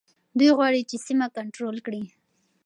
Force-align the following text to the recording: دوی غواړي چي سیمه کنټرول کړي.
دوی 0.37 0.49
غواړي 0.57 0.81
چي 0.89 0.97
سیمه 1.07 1.27
کنټرول 1.37 1.75
کړي. 1.85 2.03